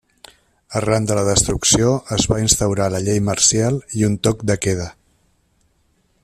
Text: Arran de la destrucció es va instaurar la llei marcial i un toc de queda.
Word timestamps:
Arran 0.77 1.05
de 1.09 1.17
la 1.19 1.25
destrucció 1.27 1.91
es 2.17 2.25
va 2.31 2.39
instaurar 2.45 2.87
la 2.95 3.03
llei 3.09 3.21
marcial 3.29 3.79
i 4.01 4.09
un 4.09 4.17
toc 4.29 4.43
de 4.53 4.57
queda. 4.65 4.89